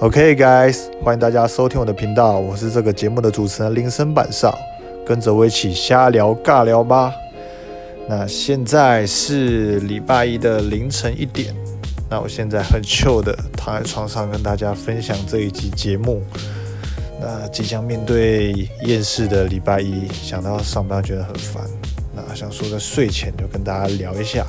[0.00, 4.58] OK guys，欢迎大家收听我的频道，我是这个节目的主持人林森板少，
[5.06, 7.14] 跟着我一起瞎聊尬聊吧。
[8.06, 11.54] 那现在是礼拜一的凌晨一点，
[12.10, 16.22] 那我现在很 chill 的躺在床上跟大家分享这一集节目。
[17.18, 21.62] 那即将面对厌世的礼拜一，想到上班觉得很烦，
[22.14, 24.44] 那想说在睡前就跟大家聊一下。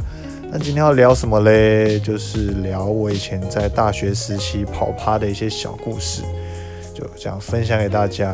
[0.50, 2.00] 那今天要聊什么嘞？
[2.00, 6.22] 就是聊我以前在大学时期跑趴的一些小故事，
[6.94, 8.34] 就这样分享给大家。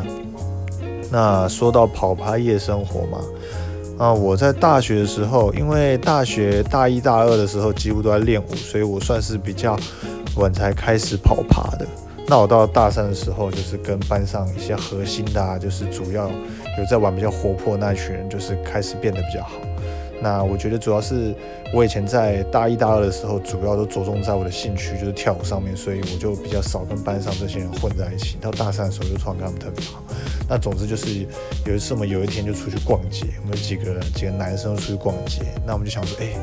[1.10, 3.18] 那说到跑趴夜生活嘛，
[3.98, 9.76] 啊，我在大学的时候，因为大学大一大二的时候几乎都在练舞，所以我算是比较
[10.36, 11.86] 晚才开始跑趴的。
[12.28, 19.50] 那我到大三的时候，就是跟班上一些核心的，啊，就是主要有在玩比较活泼那一群人，就是开始变得比较好。
[20.22, 21.34] 那我觉得主要是
[21.72, 28.36] 我以前在大一、大二的时候，主要都着重在我的兴趣，就是跳舞上面，所以我就比较少跟班上这些人混在一起。
[28.40, 30.02] 到大三的时候，就突然跟他们特别好。
[30.48, 31.26] 那总之就是
[31.66, 36.34] 有一次我们有一天就出去逛街，我们几个几个男生出去逛街，那我们就想说，哎，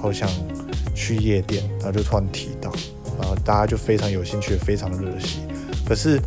[0.00, 0.28] 好想
[0.94, 2.72] 去夜店，然后就突然提到，
[3.20, 5.42] 然后大家就非常有兴趣，非常的热心。
[5.86, 6.20] 可是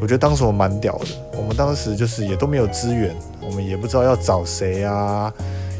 [0.00, 5.32] 我觉得当时我蛮屌的，我们当时就是也都没有资源，我们也不知道要找谁啊。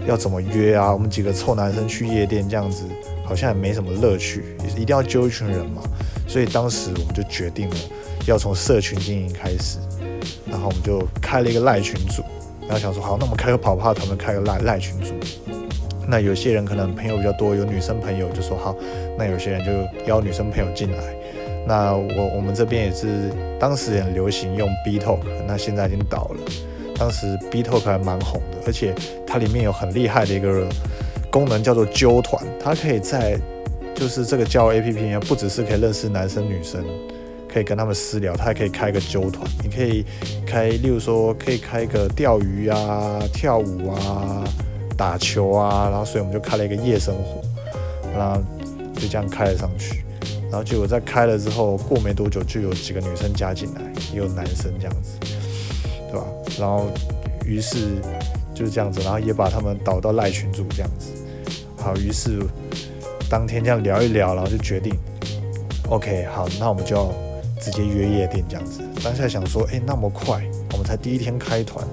[0.07, 0.93] 要怎么约啊？
[0.93, 2.85] 我们几个臭男生去夜店这样子，
[3.25, 5.83] 好像也没什么乐趣，一定要揪一群人嘛。
[6.27, 7.77] 所以当时我们就决定了，
[8.27, 9.79] 要从社群经营开始，
[10.47, 12.23] 然后我们就开了一个赖群组，
[12.63, 15.15] 然后想说，好，那我们开个跑趴团，开个赖赖群组。
[16.07, 18.75] 那有些人可能朋友比较多，有女生朋友就说好，
[19.19, 19.71] 那有些人就
[20.07, 20.99] 邀女生朋友进来。
[21.67, 26.41] 那我我们这边也是当时很流行用 B Talk，那现在已经倒了。
[26.99, 28.95] 当时 B Talk 还蛮红的，而且
[29.27, 30.67] 它里面有很厉害的一个
[31.31, 32.45] 功能，叫做揪团。
[32.59, 33.39] 它可以在
[33.95, 36.85] 就是这个交友 APP 不只是可以认识男生女生，
[37.53, 39.49] 可以跟他们私聊，它还可以开个揪团。
[39.63, 40.05] 你可以
[40.45, 44.45] 开，例如说可以开个钓鱼啊、跳舞啊、
[44.97, 47.41] 打球啊，然后所以我们就开了一个夜生活，
[48.17, 48.43] 然后
[48.95, 50.03] 就这样开了上去。
[50.51, 53.81] 然后结果在开了之后，过没多久就有几个女生加进来，
[54.13, 55.19] 也有男生这样子。
[56.59, 56.87] 然后，
[57.45, 57.97] 于是
[58.55, 61.11] 就是这样子，然后也把他们导到赖群组这样子。
[61.77, 62.41] 好，于是
[63.31, 64.93] 当天这样聊一聊，然后就决定
[65.89, 67.13] ，OK，好，那我们就要
[67.61, 68.81] 直接约夜店这样子。
[69.03, 70.43] 当下想说，哎，那么快，
[70.73, 71.87] 我们才第一天开团，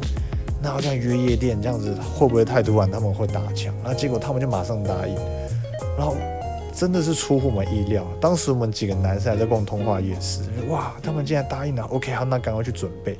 [0.61, 2.89] 那好像约夜店这样子会不会太突然？
[2.89, 3.73] 他们会打枪？
[3.83, 5.15] 那结果他们就马上答应，
[5.95, 6.15] 然后
[6.73, 8.05] 真的是出乎我们意料。
[8.19, 11.83] 当时我们几个男生还在逛通话夜市，哇，他们竟然答应了。
[11.83, 13.15] OK，好，那赶快去准备。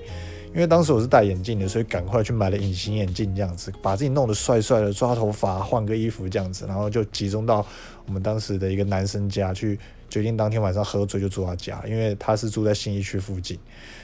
[0.56, 7.64] 因为当时我是戴眼镜的，所以赶快去买了隐形眼镜，这样子把自己弄得帅帅的，抓头发，换个衣服这样子，然后就集中到
[8.06, 9.78] 我们当时的一个男生家去，
[10.10, 13.60] 决定当天晚上喝醉就住他家，因为他是住在信义区附近，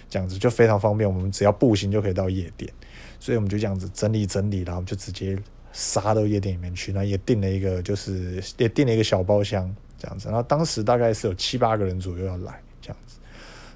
[0.09, 0.37] 这样子。
[0.37, 2.69] 就非常方便，我们只要步行就可以到夜店，
[3.17, 5.37] 所以我们就这样子整理整理，然后就直接
[5.71, 13.15] 杀到夜店里面去，然后也订了一个就是也订了一个小包厢这样子，然后当时大概是有七八个人左右要来这样子，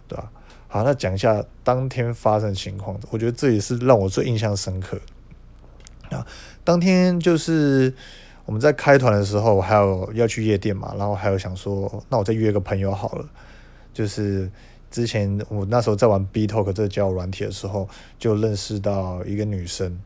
[0.09, 0.29] 对吧？
[0.67, 2.99] 好，那讲一下当天发生情况。
[3.09, 4.99] 我觉得这也是让我最印象深刻。
[6.11, 6.25] 啊，
[6.63, 7.93] 当天就是
[8.45, 13.25] 我们在开团的时候，还有要去夜店嘛，然后还有想说，那我再约个朋友好了。
[13.93, 14.51] 就是
[14.91, 17.87] 之前我那时候在玩 B Talk 这个交友软体的时候，
[18.19, 19.97] 就认识到一个女生，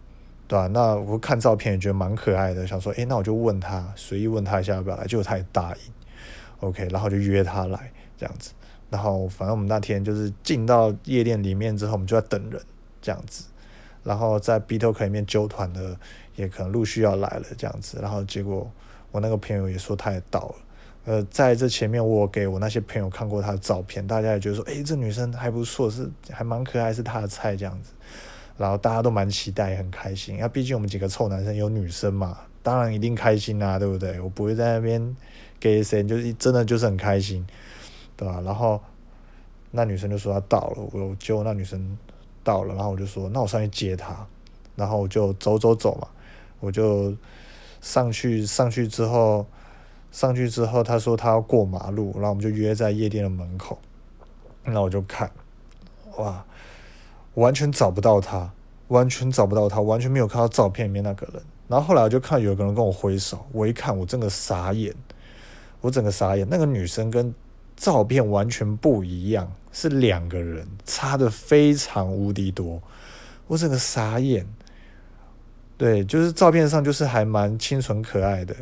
[0.48, 0.68] 对吧？
[0.68, 5.80] 那我看照片也觉得蛮可爱的，想说，哎，那我就问她，随意问她一下要不要来，结果她也答应。
[6.60, 8.52] OK，然后就约她来这样子。
[8.90, 12.62] 然后反正我们那天就是进到夜店里面之后，我们就在等人
[13.02, 13.46] 这样子。
[14.04, 15.96] 然后在 B Talk 里面揪团的
[16.36, 18.00] 也可能陆续要来了这样子。
[18.02, 18.72] 然后结果
[19.12, 20.56] 我那个朋友也说他也到了。
[21.06, 27.92] 呃，在这前面我给我那些朋友看过他的照片，大家也觉得说，哎，这女生还不错，是还蛮可爱，是他的菜这样子。
[28.58, 30.38] 然后大家都蛮期待，很开心。
[30.40, 34.20] 那毕竟我们几个臭男生有女生嘛，当然一定开心啊，对不对？
[34.20, 35.16] 我不会在那边
[35.60, 37.46] 给谁，就是真的就是很开心。
[38.20, 38.42] 对吧？
[38.44, 38.82] 然后
[39.72, 41.98] 那女生就说她到了，我结果那女生
[42.44, 44.28] 到了，然后我就说那我上去接她，
[44.76, 46.08] 然后我就走走走嘛，
[46.60, 47.16] 我就
[47.80, 49.46] 上去上去之后
[50.12, 53.80] 上去之后，她说她要过马路，然后我们就约在夜店的门口，
[54.66, 55.32] 那我就看，
[56.18, 56.44] 哇，
[57.36, 58.52] 完全找不到她，
[58.90, 61.42] 完全找不到她，完全没有看到照片里面那个人。
[61.70, 64.94] 然后后来我就看有个人跟我挥手，我一看我真的傻眼，
[65.80, 67.34] 我整个傻眼，那个女生跟。
[67.80, 72.84] 照片完全不一样，是两个人，差的非常无敌多，
[73.48, 74.46] 我整个傻眼。
[75.78, 78.54] 对，就是照片上就是还蛮清纯可爱的，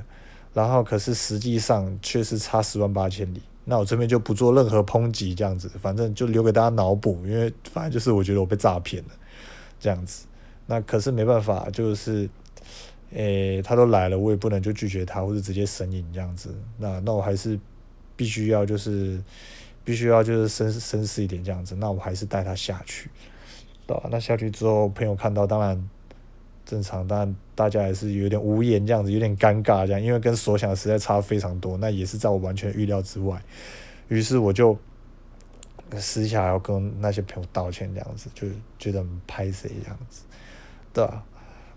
[0.54, 9.10] 然后可是实际上却是差十万八千里，那我这边就不做任何抨击，这样子，反正就留给大家脑补，因为反正就是我觉得我被诈骗了，
[9.80, 10.28] 这样子。
[10.68, 12.30] 那可是没办法，就是，
[13.12, 16.54] 诶，他都来了，我也不能就拒绝他，或者直接神隐这样子。
[16.78, 17.60] 那那我还是
[18.18, 19.24] 必须要就是，
[19.86, 21.76] 必须要就是绅绅士一点这样子。
[21.76, 23.10] 那我还是带他下去，
[23.86, 24.10] 对吧？
[24.12, 25.90] 那下去之后，朋友看到当然
[26.66, 31.78] 正常，当然大家还是有点无言这样子，有点尴尬这样，因为跟所想的实在差非常多。
[31.78, 33.42] 那也是在我完全预料之外。
[34.10, 34.78] 于是我就
[35.98, 38.48] 私下要跟那些朋友道歉这样子，就
[38.78, 40.24] 觉得拍谁这样子。
[40.94, 41.24] 对吧？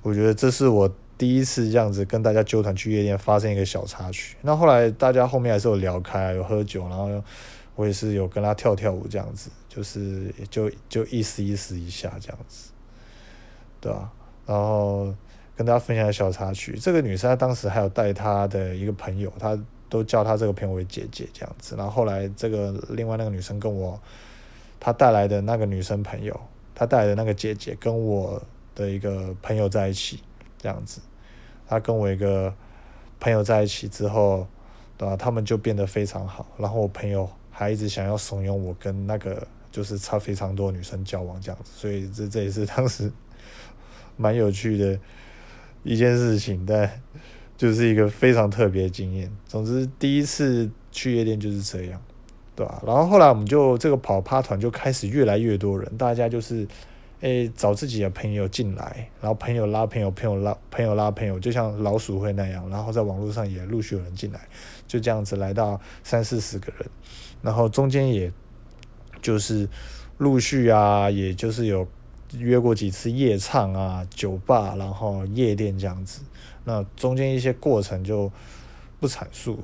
[0.02, 0.90] 我觉得这是我
[1.20, 4.38] 第一次这样子跟大家纠团去夜店，发生一个小插曲。
[4.40, 7.22] 那后来大家后面还是有聊开，有喝酒，然后
[7.76, 12.70] 我也是有跟他跳跳舞这样子，就是就就意思意思一下这样子，
[13.82, 14.11] 对吧？
[14.46, 15.14] 然后
[15.55, 16.78] 跟大家分享小插曲。
[16.81, 19.58] 这个女生她当时还有带她的一个朋友，她
[19.90, 21.76] 都叫她这个朋友为姐姐这样子。
[21.76, 24.00] 然后后来这个另外那个女生跟我，
[24.81, 26.40] 她带来的那个女生朋友，
[26.75, 28.43] 她带来的那个姐姐跟我。
[28.72, 30.20] 的一个朋友在一起，
[30.56, 31.00] 这样子，
[31.70, 32.52] 他跟我一个
[33.20, 34.44] 朋友在一起之后，
[34.99, 35.17] 对吧？
[35.17, 36.44] 他们就变得非常好。
[36.58, 43.08] 然后我朋友还一直想要怂恿我跟那个就是差非常多女生交往这样子，所以这这也是当时
[44.19, 44.99] 蛮有趣的
[45.84, 46.90] 一件事情，但
[47.56, 49.31] 就是一个非常特别的经验。
[49.46, 52.02] 总之，第一次去夜店就是这样，
[52.56, 52.82] 对吧？
[52.84, 56.67] 然后后来我们就这个跑趴团就开始越来越多人，大家就是。
[57.20, 64.40] 诶，找自己的朋友进来，然后朋友拉朋友，朋友拉朋友拉朋友，就像老鼠会那样，然后在网络上也陆续有人进来，
[64.87, 66.88] 就这样子来到三四十个人，
[67.43, 68.32] 然后中间也
[69.20, 69.69] 就是
[70.17, 71.87] 陆续啊，也就是有
[72.38, 76.22] 约过几次夜唱啊、酒吧，然后夜店这样子，
[76.64, 78.32] 那中间一些过程就
[78.99, 79.62] 不阐述了。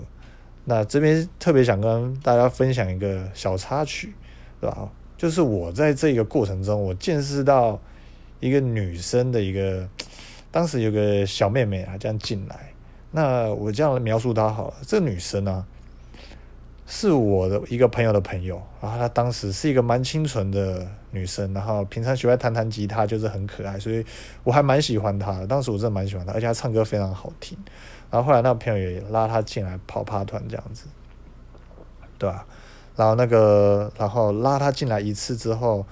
[0.66, 4.12] 那这边特别想跟大家分享一个小插曲，
[4.60, 4.90] 对吧？
[5.16, 7.80] 就是我在这个过程中，我见识到
[8.40, 9.88] 一个女生的一个，
[10.50, 12.72] 当时有个小妹妹啊，这样进来。
[13.12, 15.64] 那我这样描述她好了，这女生呢，
[16.86, 24.04] 是我的一个朋友的朋友，然后她当时是一个蛮清纯的女生，然后平常喜欢弹弹吉他，就是很可爱，所以
[24.44, 25.46] 我还蛮喜欢她的。
[25.46, 27.56] 当时我真的蛮喜欢她，而且她唱歌非常好听。
[28.10, 30.86] 然后后来那个朋友也拉她进来跑趴团这样子，
[32.18, 32.46] 对吧？
[32.96, 35.86] 然后那个，然后拉他进来一次之后，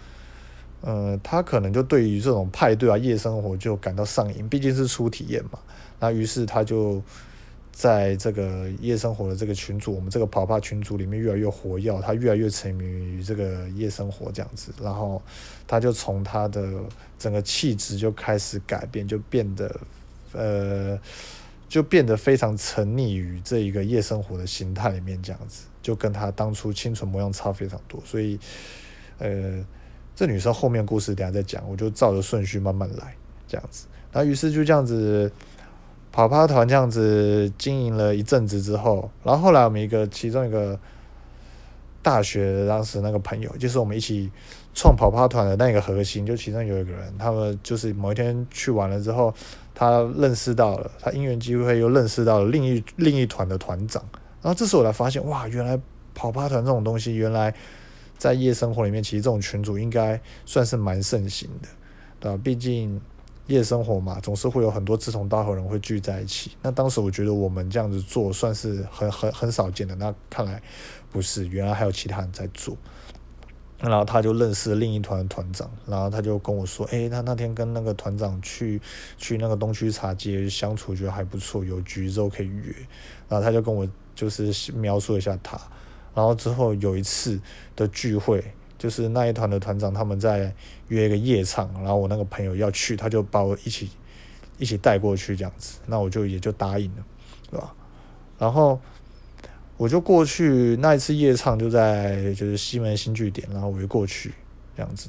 [0.82, 5.58] 嗯，他可能就对于这种派对啊、夜生活就感到上瘾，毕竟是初体验嘛。
[6.00, 7.02] 那于是他就
[7.72, 14.72] 在这个夜生活的这个群组，我们这个跑趴群组里面越来越活跃，他越来越沉迷于这个夜生活这样子。
[14.82, 15.20] 然后
[15.66, 16.72] 他就从他的
[17.18, 19.80] 整个气质就开始改变，就变得
[20.32, 20.98] 呃，
[21.68, 25.66] 就变得非常沉溺于这一个夜生活的形态里面这样子。
[25.84, 28.40] 就跟他当初清纯模样差非常多，所以，
[29.18, 29.62] 呃，
[30.16, 33.14] 这女生后面故事等下再讲，我就照着顺序慢慢来，
[33.46, 33.86] 这样子。
[34.10, 35.30] 然后于是就这样子
[36.10, 40.80] 跑趴团这样子经营了一阵子之后，然后后来我们一个其中一个
[42.00, 44.30] 大学当时那个朋友，就是我们一起
[44.72, 49.34] 创跑趴团的那个核心，就其中有一个人，他们就是某一天去玩了之后，
[49.74, 54.02] 他认识到了，他因缘机会又认识到了另一另一团的团长。
[54.44, 55.80] 然后这时候我才发现，哇，原来
[56.14, 57.54] 跑趴团这种东西，原来
[58.18, 61.68] 在夜生活里面，其实这种群组应该算是蛮盛行的，
[62.20, 62.38] 对吧？
[62.44, 63.00] 毕竟
[63.46, 66.50] 夜生活嘛，总是会有很多志同道合人会聚在一起。
[66.60, 70.62] 那当时我觉得我们这样子做算是很很很少见的，那看来
[71.10, 72.76] 不是，原来还有其他人在做。
[73.80, 78.80] 然后他就认识另一团团长，然后他就跟我说，诶，他那天跟那个团长去
[79.16, 82.74] 去那个东区茶街相处，觉得还不错，有局之后可以约。
[83.26, 83.88] 然后他就跟我。
[84.14, 85.60] 就是描述一下他，
[86.14, 87.40] 然后之后有一次
[87.74, 88.42] 的聚会，
[88.78, 90.54] 就是那一团的团长他们在
[90.88, 93.90] 约一个夜场，然后我那个朋友要去，他就把我一起
[94.58, 97.04] 一起带过去这样子，那我就也就答应了，
[97.50, 97.74] 对吧？
[98.38, 98.80] 然后
[99.76, 104.32] 我就过去那一次夜唱就在就是西门新据点，然后我就过去
[104.76, 105.08] 这样子，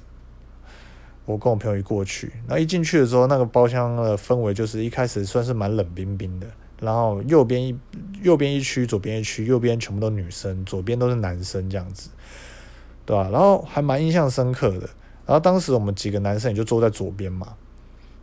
[1.26, 6.48] 我跟我朋友一过去，那一进去的时候，那个包厢的氛围就是一开始算是蛮冷冰冰的。
[6.80, 7.78] 然后右边一
[8.22, 12.10] 右边一区，左边一区，右边全部都女生，左边都是男生这样子，
[13.06, 13.30] 对吧？
[13.32, 14.90] 然后还蛮印象深刻的。
[15.26, 17.56] 然后当时我们几个男生也就坐在左边嘛，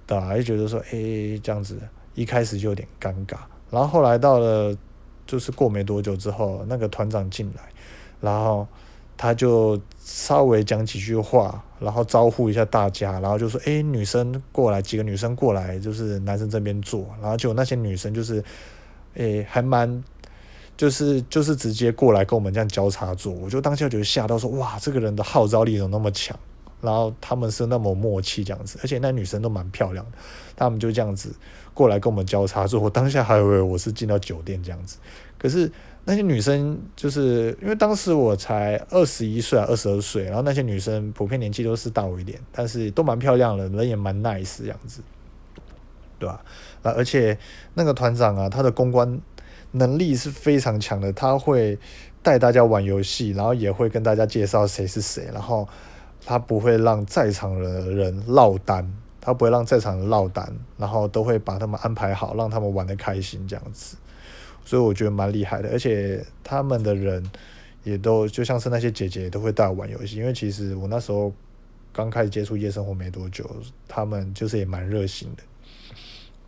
[0.07, 0.35] 对吧？
[0.37, 1.79] 就觉得说，哎，这样子
[2.15, 3.37] 一开始就有点尴尬。
[3.71, 4.77] 然后后来到了，
[5.27, 7.63] 就是过没多久之后，那个团长进来，
[8.21, 8.67] 然后。
[9.15, 18.43] 他就稍微讲几句话，然后招呼一下大家，然后就说：“哎，女生过来，几个女生过来，就是男生这边坐。”然后就那些女生就是，
[19.15, 20.03] 哎，还蛮
[20.77, 26.39] 就是就是直接过来跟我们这样交叉坐，我就当下觉得吓到说哇，这个人的号召力怎么那么强？
[26.81, 30.19] 然后他们是那么默契这样子，而且那女生都蛮漂亮的，
[30.57, 31.33] 他们就这样子
[31.73, 32.81] 过来跟我们交叉坐。
[32.81, 34.99] 我当下还以为我是进到酒店这样子，
[35.39, 35.71] 可是
[36.05, 45.01] 那些女生就是因为当时我才二十一岁啊，二十二岁，然后那些女生普遍年纪都是大我一点，但是都蛮漂亮的，人也蛮 nice 这样子，
[46.19, 46.45] 对吧？
[46.83, 47.39] 啊，而且
[47.75, 49.21] 那个团长啊，他的公关
[49.71, 51.79] 能力是非常强的，他会
[52.23, 55.69] 带大家玩游戏，然后也会跟大家介绍谁是谁，然后。
[56.25, 58.89] 他不会让在场的人落单，
[59.21, 63.97] 他不会让在场人落单，然后都会把他们安排好，让他们玩的开心这样子，
[64.64, 65.71] 所以我觉得蛮厉害的。
[65.71, 67.23] 而且他们的人
[67.85, 71.33] 也都就像是那些姐姐都会带我玩游戏，因为其实我那时候
[71.92, 73.49] 刚开始接触夜生活没多久，
[73.87, 75.42] 他们就是也蛮热心的，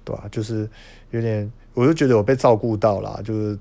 [0.04, 0.28] 对吧？
[0.30, 0.68] 就是
[1.10, 3.58] 有点，我就觉得我被照顾到了，就是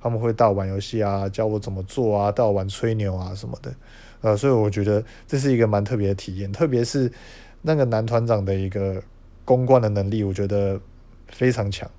[0.00, 3.74] 他们会带我玩游戏啊，教我怎么做啊，带我玩吹牛啊什么的。
[4.22, 7.10] 呃，所以我觉得这是一个蛮特别的体验，特别是
[7.62, 9.02] 那个男团长的一个
[9.44, 10.78] 公关的能力，我觉得
[11.28, 11.90] 非常强，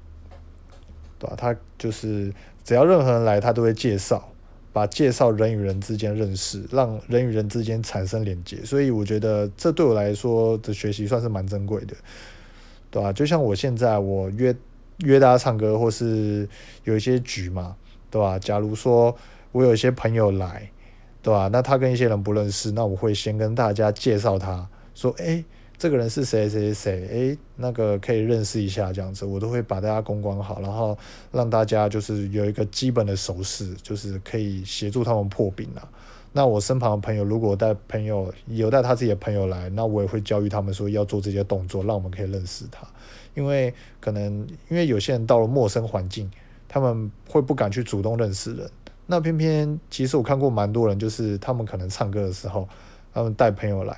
[1.22, 1.36] 对吧？
[1.38, 2.34] 他就是
[2.66, 4.28] 只要任何人来，他都会介绍，
[4.74, 8.58] 把介绍人与人之间认识，让人与人之间产生连接。
[8.66, 11.96] 所以我觉得这对我来说的学习算是蛮珍贵的，
[12.90, 13.14] 对吧？
[13.14, 14.56] 就像我现在我约
[15.06, 16.50] 约大家唱歌，或是
[16.86, 17.76] 有一些局嘛，
[18.10, 18.40] 对吧？
[18.40, 19.16] 假如说
[19.52, 20.70] 我有一些朋友来。
[21.24, 21.48] 对吧？
[21.54, 25.44] 那他跟一些人不认识，那我会先跟大家介绍他，说，哎，
[25.82, 30.96] 这个人是谁谁谁，哎，那个可以认识一下这样子，我都会把大家公关好，然后
[31.32, 35.82] 让大家就是有一个基本的手势，就是可以协助他们破冰啊。
[36.34, 42.86] 那我身旁的朋友如果带朋友有带他自己的朋友来，那我也会教育他们说要做这些动作，让我们可以认识他。
[43.34, 46.30] 因为可能因为有些人到了陌生环境，
[46.70, 48.70] 他们会不敢去主动认识人。
[49.08, 52.70] 那偏偏，其实我看过蛮多人，就是他们可能唱歌的时候，
[53.12, 53.98] 他们带朋友来，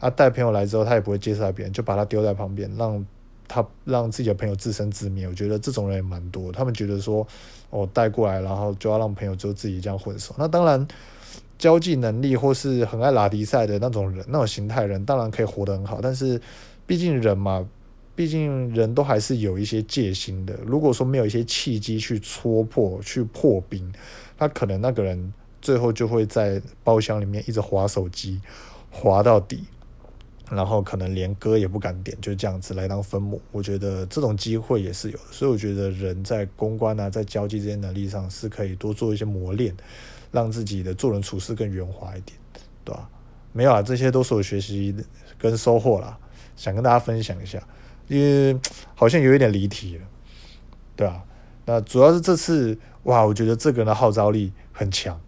[0.00, 3.06] 啊，带朋友来之后，他也不会介绍别人，就把他丢在旁边，让
[3.46, 5.28] 他让自己的朋友自生自灭。
[5.28, 7.26] 我觉得这种人也蛮多，他们觉得说，
[7.68, 10.34] 我带过来，然后就要让朋友就自己这样混熟。
[10.38, 10.88] 那当然，
[11.58, 16.00] 交际能力或是很爱拉迪赛的那种人，那种形态人，当然可以活得很好。
[16.02, 16.40] 但是，
[16.86, 17.66] 毕竟人嘛，
[18.14, 20.58] 毕竟人都还是有一些戒心的。
[20.64, 23.92] 如果说没有一些契机去戳破、去破冰。
[24.38, 28.40] 他可能那个人最后就会在包厢里面一直划手机，
[28.90, 29.62] 划到底，
[30.50, 33.40] 然后可能连歌也不敢点，就这样子来当分母。
[33.52, 39.74] 我觉得这种机会也是有的，所以我觉得人在公关啊，在交际这些能力上是可以多做一些磨练，
[40.30, 42.36] 让自己的做人处事更圆滑一点，
[42.84, 43.08] 对吧？
[43.52, 44.94] 没有啊，这些都是我学习
[45.38, 46.18] 跟收获啦，
[46.56, 47.62] 想跟大家分享一下，
[48.08, 48.58] 因为
[48.94, 50.04] 好像有一点离题了，
[50.96, 51.24] 对吧？
[51.64, 52.78] 那主要是这次。
[53.04, 55.18] 哇，我觉得这个人的号召力很强，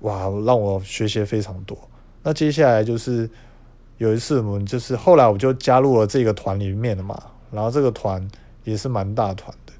[0.00, 1.78] 哇，让我学习非常多。
[2.24, 3.30] 那接下来就是
[3.98, 8.26] 有一次，我们就是后来我就加入了这个团里面的嘛，然后这个团
[8.64, 9.72] 也是蛮大团的，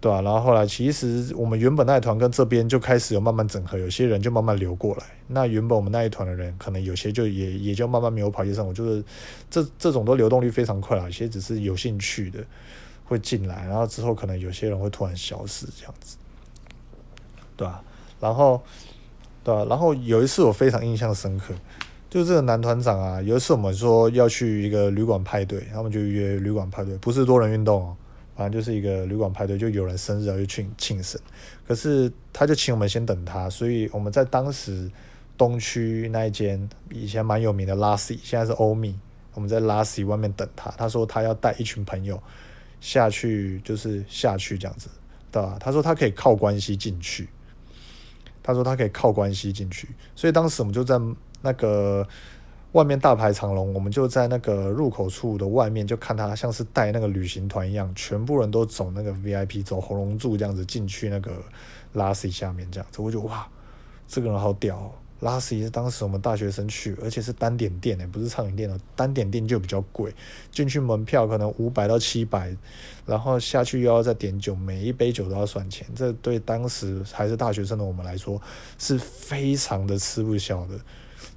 [0.00, 0.20] 对吧？
[0.22, 5.04] 然后后来其实我们原本那一团跟这边就开始有慢慢整合，有些人就慢慢流过来。
[5.26, 8.66] 那原本我们那一团的人，可能有些就也也就慢慢没有跑街上。
[8.66, 9.04] 我就是
[9.50, 12.44] 这这种都流动率非常快啊，有些只是有兴趣的
[13.04, 16.16] 会进来，然后之后可能有些人会突然消失这样子。
[17.56, 17.80] 对吧？
[18.18, 18.60] 然后，
[19.44, 19.64] 对吧？
[19.68, 21.54] 然后有一次我非常印象深刻，
[22.14, 27.96] 就这个男团长啊，有一次我们说要去一个旅馆派对，他们就约旅馆派对，不是多人运动哦，
[28.36, 31.20] 反正就是一个旅馆派对，就有人生日要去庆庆生，
[31.66, 34.88] 可是他就请我们先等他，所以我们在当时
[35.36, 38.96] 东区那一间以前蛮有名的拉 C，现在是欧米，
[39.32, 42.22] 我们在拉 C 外面等他，他说他要带一群朋友
[42.80, 44.88] 下去，就是下去这样子，
[45.32, 45.56] 对吧？
[45.58, 47.28] 他说他可以靠关系进去。
[48.44, 51.00] 他说他可以靠关系进去，所以当时我们就在
[51.40, 52.06] 那个
[52.72, 61.42] 外面大排长龙，我们就在那个入口处的外面就看他像是带那个旅行团一样，全部人都走那个 VIP，走红龙柱这样子进去那个
[61.94, 63.48] 拉 C 下面这样子，我就哇，
[64.06, 64.76] 这个人好屌。
[64.76, 68.78] 哦拉斯是当时我们大学生去，而且是单点店诶，不是畅饮店哦。
[68.94, 70.14] 单点店就比较贵，
[70.50, 72.54] 进去门票可能五百到七百，
[73.06, 75.86] 然后下去又要再点酒，每一杯酒都要算钱。
[75.94, 78.40] 这对当时还是大学生的我们来说，
[78.78, 80.78] 是非常的吃不消的，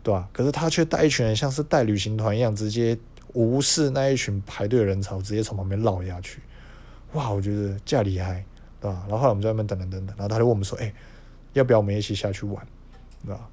[0.03, 0.27] 对吧？
[0.34, 2.98] 可是他却带一群人，像是带旅行团一样，直接
[3.34, 6.41] 无视那一群排队的人潮，直接从旁边绕下去。
[7.13, 8.43] 哇，我觉得这样厉害，
[8.81, 9.05] 对吧？
[9.07, 10.93] 然后后来我们在外面等等等等，然后他就问我们说：“哎，
[11.53, 12.67] 要不要我们一起下去玩？”
[13.25, 13.50] 对吧？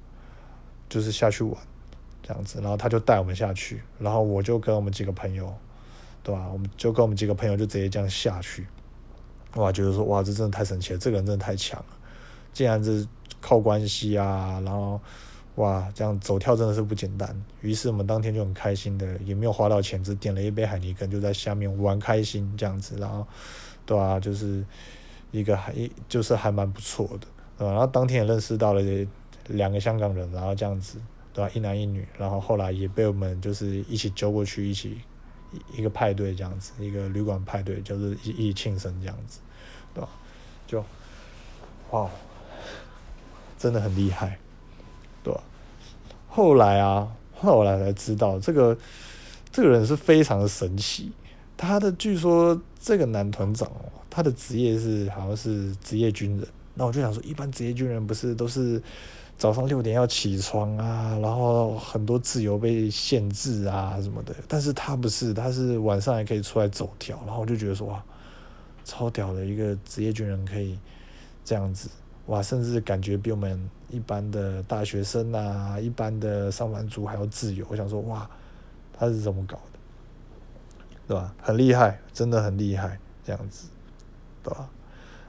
[0.89, 1.55] 就是下去玩，
[2.21, 5.53] 这样子，然后他就带我们下去，然后我就跟我们几个朋友，
[6.23, 6.47] 对吧？
[6.51, 8.65] 我们就跟我们几个朋友就直接这样下去，
[9.55, 11.85] 哇，觉得说哇，这真的太神奇了，这个人真的太强了，
[12.53, 13.07] 竟然是
[13.41, 14.99] 靠关系啊，然后
[15.55, 17.35] 哇，这样走跳真的是不简单。
[17.61, 23.25] 于是我们当天就很开心的，也没有花到钱，只点了一杯海尼根，就在下面玩开心这样子，然后
[23.85, 24.65] 对啊，就是
[25.31, 25.73] 一个还
[26.09, 27.27] 就是还蛮不错的，
[27.57, 27.71] 对吧？
[27.71, 28.81] 然后当天也认识到了
[29.47, 30.99] 两个香港人，然后这样子，
[31.33, 31.51] 对吧？
[31.53, 34.97] 一男一女，然后后来也被我们就是一起揪过去，一起
[35.75, 39.39] 一个派对这样子，一个旅馆派对，就是一起庆生这样子，
[39.93, 40.09] 对吧？
[40.67, 40.83] 就
[41.91, 42.09] 哇。
[43.57, 44.37] 真的很厉害，
[45.23, 45.41] 对吧？
[46.27, 48.77] 后来啊，后来才知道这个
[49.49, 51.11] 这个人是非常的神奇。
[51.57, 56.45] 他的据说这个男团长哦，他的职业是好像是职业军人。
[56.75, 58.79] 那我就想说，一般职业军人不是都是
[59.37, 64.33] 早上六点要起床啊，然后很多自由被限制啊什么的。
[64.47, 67.19] 但是他不是，他是晚上也可以出来走跳。
[67.25, 68.01] 然后我就觉得说哇，
[68.85, 70.79] 超屌的一个职业军人可以
[71.43, 71.89] 这样子。
[72.27, 77.65] 哇，甚至感觉比我们一般的大学生啊，一般的上班族还要自由。
[77.69, 78.27] 我想说，哇，
[78.97, 79.79] 他是怎么搞的，
[81.07, 81.35] 对吧？
[81.39, 83.67] 很厉害，真的很厉害，这样子，
[84.41, 84.67] 对吧？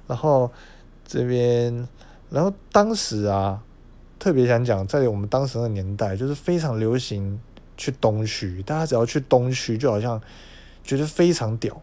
[0.07, 0.51] 然后
[1.05, 1.87] 这边，
[2.31, 3.63] 然后当时啊，
[4.19, 7.41] 特别想讲，在我们当时的年代，就是非常流行
[7.77, 10.21] 去东区，大家只要去东区，就好像
[10.83, 11.81] 觉得非常屌，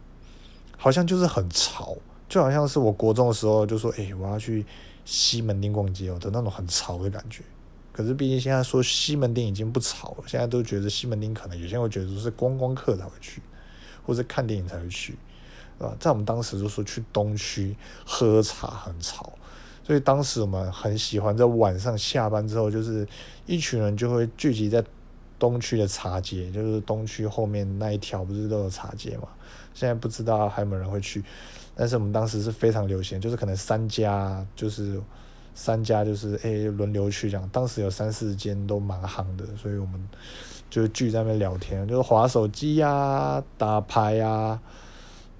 [0.78, 1.96] 好像就是很潮，
[2.28, 4.66] 就好像是我国中的时候就说，哎，我要去。
[5.06, 7.44] 西门町逛街哦的那种很潮的感觉，
[7.92, 13.42] 可是毕竟现在说西门町已经不潮了，现在都觉得西门町可能有些人会觉得是观光客才会去，
[14.06, 15.18] 或者看电影才会去，
[15.78, 15.92] 啊？
[16.00, 17.76] 在我们当时就说去东区
[18.06, 19.34] 喝茶很潮，
[19.84, 23.08] 所以当时我们很喜欢在晚上下班之后，就是
[23.46, 24.84] 一群人就会聚集在
[25.38, 29.28] 东区的茶街，就是东区后面那一条不是都有茶街嘛？
[29.74, 31.24] 现在不知道还有没有人会去。
[31.76, 35.02] 但是我们当时是非常流行，就是可能三家，就是
[35.56, 37.50] 三家，就是诶轮流去这样。
[37.52, 40.00] 当时有三四间都蛮夯的，所以我们
[40.70, 44.60] 就聚在那边聊天，就是划手机呀、打牌呀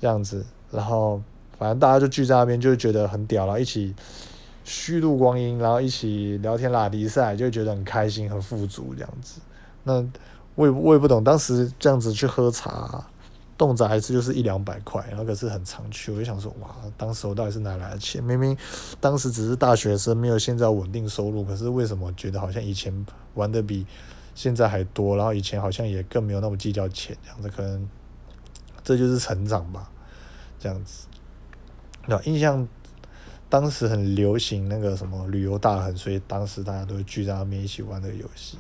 [0.02, 0.44] 这样子。
[0.72, 1.22] 然后
[1.60, 3.94] 反正大家就聚在那边，就觉得很屌了，一起
[4.64, 9.42] 虚度光阴，然后一起聊天拉迪赛，就觉得很开心、很富足这样子。
[9.84, 10.06] 那
[10.56, 13.06] 我也我也不懂，当时这样子去喝茶。
[13.56, 18.22] 动辄还是就是一两百块，然后可是很常去，我就想说，哇，当时我到底是哪来的钱？
[18.22, 18.58] 明明
[19.00, 23.86] 当时只是大学生，没有现在稳定收入，可是为什么觉得好像以前玩的比
[24.34, 25.16] 现在还多？
[25.16, 27.88] 然后以前好像也更没有那么计较钱，这样子可能
[28.84, 29.88] 这就是成长吧，
[30.60, 31.06] 这样子。
[32.08, 32.68] 那印象
[33.54, 38.58] 当时很流行那个什么旅游大亨，所以当时大家都聚在那边一起玩这个游戏。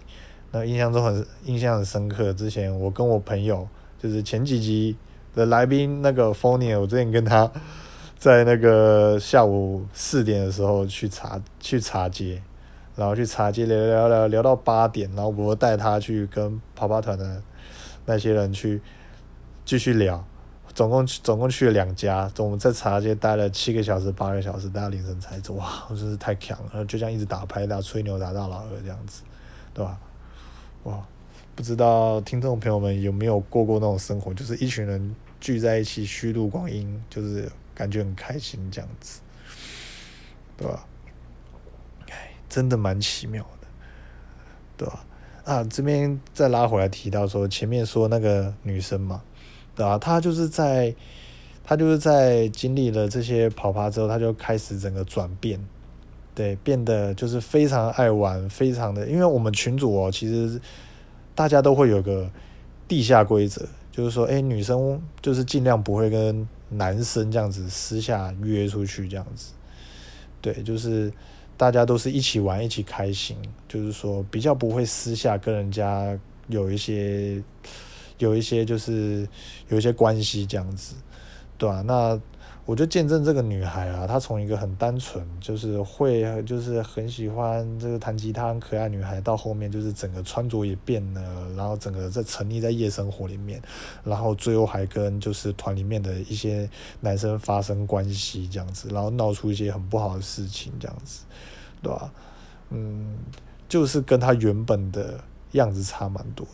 [0.52, 3.68] 那印象中很印象很深刻，之前我跟我朋友。
[3.98, 4.98] 就是前几集
[5.34, 7.50] 的来宾那个 f o n i 我之前跟他
[8.18, 12.44] 在那个下午四点的时候去茶去茶街，
[12.98, 17.42] 然后去茶街聊聊聊聊到八点，然后我带他去跟跑跑团的
[18.06, 18.82] 那些人去
[19.64, 20.24] 继续聊，
[20.76, 29.24] 总共总共去了两家，总我们在茶街待了七个小时八个小时，待到凌晨才走，哇，我真是太强了，就这样一直打牌打吹牛打到老二这样子，
[29.74, 30.00] 对吧？
[30.84, 31.06] 哇！
[31.56, 39.22] 不知道听众朋友们有没有过过那种生活，就是一群人聚在一起虚度光阴，就是感觉很开心这样子，
[40.58, 40.84] 对吧？
[42.10, 43.68] 哎，真的蛮奇妙的，
[44.76, 45.06] 对吧？
[45.46, 49.22] 啊，这边再拉回来提到说，前面说那个女生嘛，
[49.76, 49.98] 对吧？
[49.98, 50.94] 她就是在
[51.64, 55.60] 她就是在经历了这些跑趴之后，她就开始整个转变，
[56.36, 60.60] 对，变得就是非常爱玩，非常的，因为我们群主哦，其实。
[61.36, 62.30] 大家都会有个
[62.88, 69.54] 地下规则，就是说，哎，女生就是尽量不会跟男生这样子私下约出去这样子，
[70.42, 71.12] 对，就是
[71.58, 73.36] 大家都是一起玩，一起开心，
[73.68, 76.16] 就是说比较不会私下跟人家
[76.50, 77.42] 有一些
[78.18, 79.28] 有一些就是
[79.70, 80.96] 有一些关系这样子，
[81.58, 81.82] 对吧？
[81.82, 82.20] 那。
[82.66, 91.22] 我就见证这个女孩啊，她从一个很单纯，就是会，就是很喜欢这个弹吉他、可爱女孩，到后面就是整个穿着也变了，
[91.58, 93.62] 然后整个在沉溺在夜生活里面，
[94.06, 96.70] 然后最后还跟就是团里面的一些
[97.02, 101.26] 男生发生关系这样子，然后闹出一些很不好的事情这样子，
[101.82, 102.14] 对吧？
[102.70, 103.18] 嗯，
[103.68, 105.22] 就是跟她原本的
[105.52, 106.48] 样子差蛮多，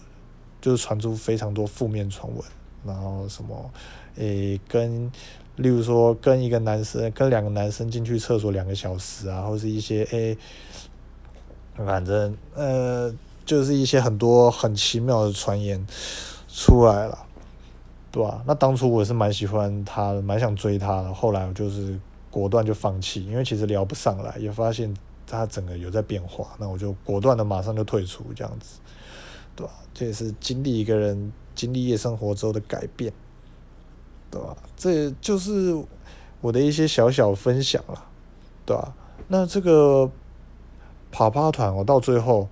[0.62, 2.44] 就是传出非常多负面传闻，
[2.86, 3.72] 然后什么，
[4.16, 5.12] 诶，跟。
[5.56, 10.38] 例如说，跟一个男生，跟两个男生进去厕所两个小时啊，或是一些诶，
[11.76, 13.14] 反正呃，
[13.46, 15.86] 就是一些很多很奇妙的传言
[16.48, 17.26] 出来了，
[18.10, 18.42] 对吧？
[18.48, 22.00] 那当初我是蛮喜欢他，蛮想追他的，后来我就是
[22.32, 24.96] 果断就放弃，因为其实聊不上来，也发现
[25.28, 28.80] 他整个有在变化，那我就果断的马上就退出这样子，
[29.60, 29.74] 对吧？
[29.94, 33.12] 这也是经历一个人经历夜生活之后的改变，
[34.32, 34.56] 对吧？
[34.78, 35.78] 这就是
[36.40, 38.06] 我的一些小小分享了，
[38.66, 38.94] 对吧？
[39.28, 40.10] 那这个
[41.12, 42.48] 跑趴团，我到最后，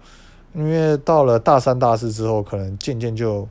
[0.54, 3.48] 因为到了大三、大四之后，可能渐渐就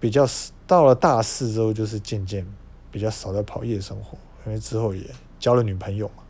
[0.00, 0.26] 比较
[0.66, 2.44] 到了大四之后，就是渐渐
[2.90, 5.02] 比较少在跑夜生活，因为之后也。
[5.38, 6.22] 交了女朋友嘛，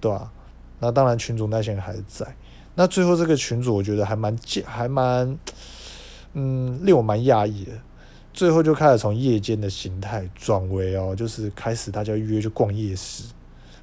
[0.00, 0.32] 对吧？
[0.80, 2.26] 那当然群主那些人还在。
[2.74, 5.38] 那最后这个群主，我觉得还蛮还蛮，
[6.38, 7.72] 嗯，令我蛮讶异的。
[8.34, 13.24] 最后就开始从夜间的形态转为哦，就是开始大家约去逛夜市，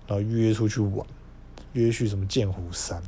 [0.06, 1.04] 然后约出去玩，
[1.72, 3.02] 约去什么剑湖山，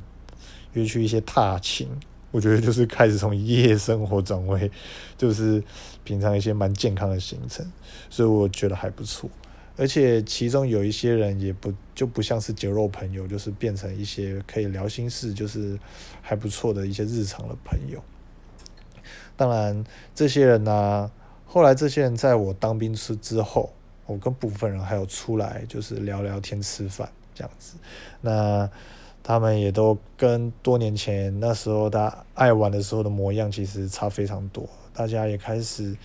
[0.74, 1.88] 约去一些踏青。
[2.32, 4.72] 我觉得就是开始从夜生活转为，
[5.16, 5.64] 就是
[6.04, 7.64] 平常一些蛮健康的行程，
[8.10, 9.30] 所以我觉得还不错。
[9.78, 15.78] 而且其中有一些人也不就不像是酒肉朋友，就是变成一些可以聊心事，就是
[16.24, 18.04] 还不错的一些日常的朋友。
[19.38, 21.12] 当然，这些人呢，
[21.45, 23.71] 后来这些人在我当兵之之后，
[24.06, 27.76] 我跟部分人还有出来，就是聊聊天、吃饭这样子。
[28.21, 28.69] 那
[29.24, 34.67] 他们也都跟多年前那时候他爱玩的时候的模样，其实差非常多。
[34.93, 35.95] 大家也开始。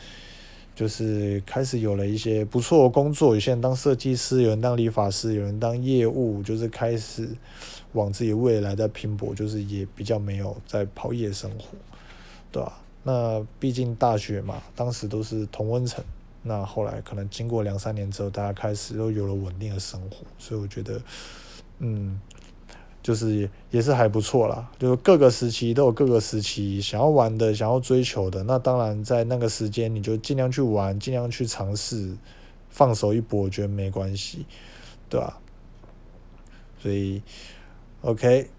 [0.73, 7.29] 就是开始有了一些不错的工作，有些人当设计师，有人当理发师，有人当业务，就是开始
[7.93, 11.67] 往自己未来在拼搏，就是也比较没有在跑夜生活，
[12.51, 12.80] 对吧？
[13.03, 16.05] 那毕竟大学嘛，当时都是同温层，
[16.43, 21.01] 那后来可能经过两三年之后，大家开始都有了稳定的生活，所以我觉得，
[21.79, 22.21] 嗯。
[23.03, 28.43] 就是也是还不错啦，就是各个时期都有各个时期想要玩的、想要追求的。
[28.43, 32.15] 那当然在那个时间，你就尽量去玩，尽量去尝试，
[32.69, 34.45] 放手一搏，我觉得没关系，
[35.09, 35.41] 对吧？
[36.79, 37.23] 所以
[38.03, 38.51] ，OK，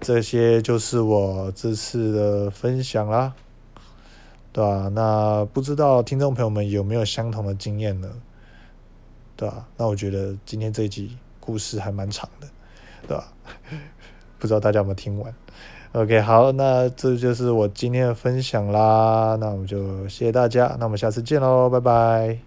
[0.00, 3.34] 这些就是我这次的分享啦，
[4.56, 4.88] 对吧？
[4.94, 8.10] 那不知道听众朋友们有没有相同的经验呢？
[9.36, 9.68] 对吧？
[9.76, 12.48] 那我觉得今天这一集故事还蛮长的。
[13.06, 13.28] 对吧？
[14.40, 15.34] 不知道大家有没有听完
[15.92, 19.36] ？OK，好，那这就是我今天的分享啦。
[19.38, 22.45] 那我们就谢谢大家，那我们下次见喽，拜拜。